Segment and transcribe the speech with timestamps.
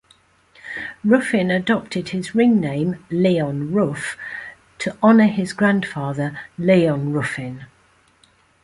[1.03, 4.17] Ruffin adopted his ring name "Leon Ruff"
[4.79, 7.67] to honor his grandfather Leon Ruffin.